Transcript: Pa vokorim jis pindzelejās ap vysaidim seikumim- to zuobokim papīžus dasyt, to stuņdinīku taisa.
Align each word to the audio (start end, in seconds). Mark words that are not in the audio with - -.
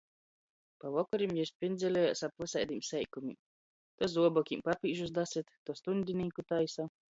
Pa 0.83 0.91
vokorim 0.93 1.35
jis 1.39 1.51
pindzelejās 1.63 2.23
ap 2.29 2.33
vysaidim 2.45 2.81
seikumim- 2.89 3.37
to 4.01 4.11
zuobokim 4.15 4.67
papīžus 4.71 5.15
dasyt, 5.21 5.57
to 5.71 5.79
stuņdinīku 5.85 6.51
taisa. 6.53 6.91